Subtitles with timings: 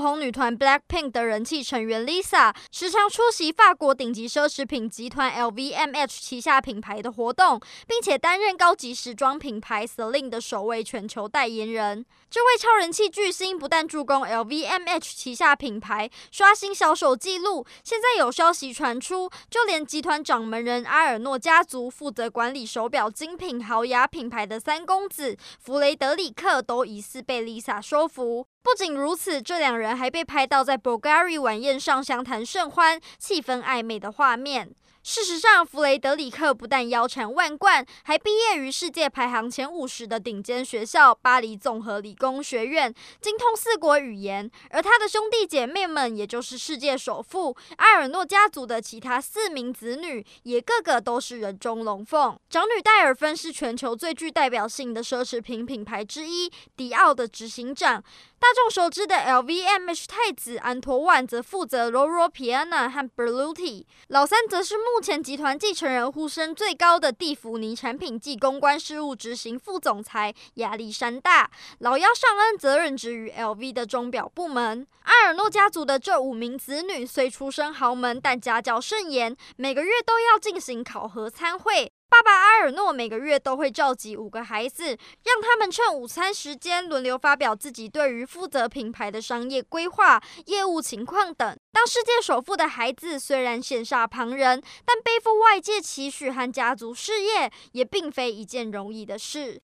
[0.00, 12.04] 红女团 BLACKPINK 的人气成员 Lisa 时常出席法国顶级奢侈品集团 LVMH 旗下品牌的活动，并且担任高级时装品牌 Celine 的首位全球代言人。
[12.30, 28.46] 这位超人气巨星不但助攻 LVMH 旗下品牌刷新销售纪录，现在有消息传出，就连集团掌门人阿尔诺家族负责管理手表精品豪雅品牌的三公子弗雷德里克都疑似被 Lisa 说服。
[28.62, 34.70] 不仅如此，这两人还被拍到在 Bulgari 晚宴上相谈甚欢、气氛暧昧的画面。
[35.02, 44.50] 事实上，弗雷德里克不但腰缠万贯，还毕业于世界排行前五十的顶尖学校——巴黎综合理工学院，精通四国语言。
[44.68, 52.38] 而他的兄弟姐妹们，也就是世界首富埃尔诺家族的其他四名子女，也个个都是人中龙凤。
[52.50, 58.04] 长女戴尔芬是全球最具代表性的奢侈品品牌之一——迪奥的执行长。
[58.38, 71.50] 大众熟知的 LVMH 太子安托万则负责 Loro Piana 和 Berluti，老三则是目目前集团继承人呼声最高的蒂芙尼产品暨公关事务执行副总裁亚历山大。
[71.78, 74.86] 老幺尚恩则任职于 LV 的钟表部门。
[75.04, 81.92] 阿尔诺家族的这五名子女虽出身豪门，但家教甚严，每个月都要进行考核参会。
[82.10, 84.84] 爸爸阿尔诺每个月都会召集五个孩子，
[85.24, 91.56] 让他们趁午餐时间轮流发表自己对于负责品牌的商业规划、业务情况等。
[91.72, 99.58] 当世界首富的孩子虽然羡煞旁人，但背负外界期许和家族事业也并非一件容易的事。